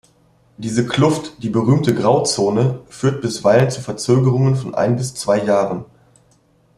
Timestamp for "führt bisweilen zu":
2.89-3.81